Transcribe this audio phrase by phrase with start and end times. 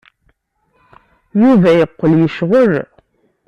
[1.41, 2.73] Yuba yeqqel yecɣel.